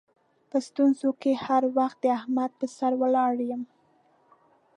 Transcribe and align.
په 0.49 0.57
ستونزو 0.67 1.09
کې 1.21 1.31
هر 1.45 1.63
وخت 1.77 1.97
د 2.01 2.05
احمد 2.19 2.51
پر 2.59 2.69
سر 2.77 2.91
ولاړ 3.01 3.33
یم. 3.49 3.61